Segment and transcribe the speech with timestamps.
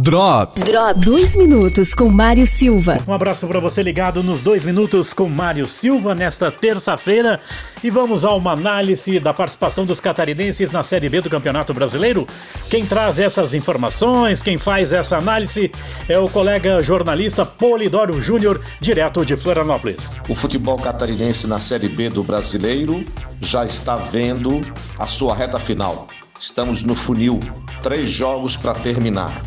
[0.00, 0.62] Drops.
[0.62, 1.04] Drops.
[1.04, 3.02] Dois minutos com Mário Silva.
[3.06, 7.40] Um abraço para você ligado nos dois minutos com Mário Silva nesta terça-feira.
[7.82, 12.26] E vamos a uma análise da participação dos catarinenses na Série B do Campeonato Brasileiro.
[12.70, 15.72] Quem traz essas informações, quem faz essa análise
[16.08, 20.20] é o colega jornalista Polidoro Júnior, direto de Florianópolis.
[20.28, 23.04] O futebol catarinense na Série B do Brasileiro
[23.40, 24.60] já está vendo
[24.96, 26.06] a sua reta final.
[26.40, 27.40] Estamos no funil,
[27.82, 29.42] três jogos para terminar.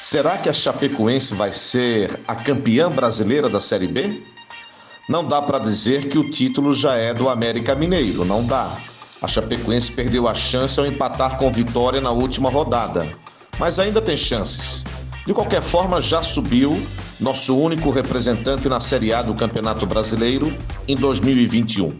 [0.00, 4.22] Será que a Chapecoense vai ser a campeã brasileira da Série B?
[5.06, 8.72] Não dá para dizer que o título já é do América Mineiro, não dá.
[9.20, 13.06] A Chapecoense perdeu a chance ao empatar com Vitória na última rodada,
[13.58, 14.82] mas ainda tem chances.
[15.26, 16.82] De qualquer forma, já subiu
[17.20, 20.50] nosso único representante na Série A do Campeonato Brasileiro
[20.88, 21.94] em 2021.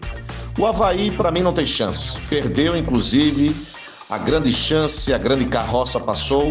[0.58, 2.18] O Havaí, para mim, não tem chance.
[2.30, 3.54] Perdeu, inclusive,
[4.08, 6.50] a grande chance, a grande carroça passou.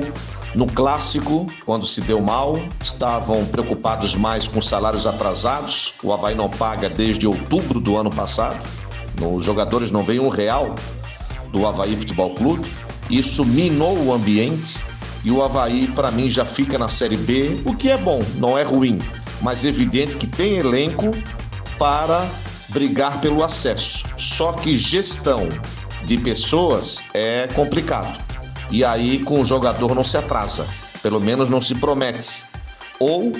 [0.55, 5.93] No clássico, quando se deu mal, estavam preocupados mais com salários atrasados.
[6.03, 8.59] O Havaí não paga desde outubro do ano passado.
[9.21, 10.73] Os jogadores não veem um real
[11.51, 12.67] do Havaí Futebol Clube.
[13.09, 14.79] Isso minou o ambiente
[15.23, 18.57] e o Havaí, para mim, já fica na Série B, o que é bom, não
[18.57, 18.97] é ruim,
[19.41, 21.11] mas evidente que tem elenco
[21.77, 22.29] para
[22.69, 24.05] brigar pelo acesso.
[24.17, 25.49] Só que gestão
[26.05, 28.28] de pessoas é complicado.
[28.71, 30.65] E aí com o jogador não se atrasa,
[31.01, 32.43] pelo menos não se promete.
[32.99, 33.31] Ou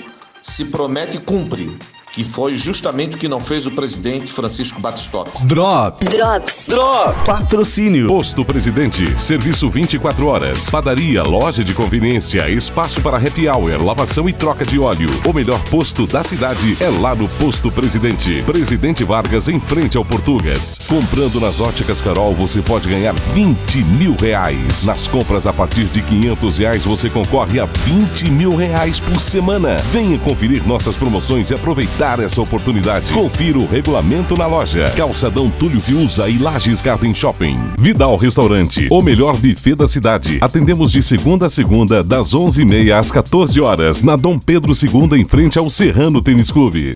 [0.42, 1.76] se promete cumpre
[2.12, 5.44] que foi justamente o que não fez o presidente Francisco Batistotti.
[5.44, 6.08] Drops.
[6.08, 6.64] Drops.
[6.68, 7.22] Drops.
[7.22, 8.08] Patrocínio.
[8.08, 9.18] Posto Presidente.
[9.20, 10.70] Serviço 24 horas.
[10.70, 15.08] Padaria, loja de conveniência, espaço para happy hour, lavação e troca de óleo.
[15.24, 18.42] O melhor posto da cidade é lá no Posto Presidente.
[18.42, 20.78] Presidente Vargas em frente ao Portugas.
[20.88, 24.84] Comprando nas óticas Carol você pode ganhar 20 mil reais.
[24.84, 29.76] Nas compras a partir de 500 reais você concorre a 20 mil reais por semana.
[29.92, 33.12] Venha conferir nossas promoções e aproveitar aproveitar essa oportunidade.
[33.12, 34.90] Confira o regulamento na loja.
[34.96, 37.58] Calçadão Túlio Fiuza e Lages Garden Shopping.
[37.78, 40.38] Vidal Restaurante, o melhor buffet da cidade.
[40.40, 45.26] Atendemos de segunda a segunda, das 11h30 às 14 horas na Dom Pedro II, em
[45.26, 46.94] frente ao Serrano Tênis Clube.